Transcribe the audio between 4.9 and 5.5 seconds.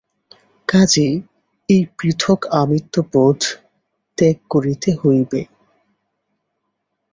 হইবে।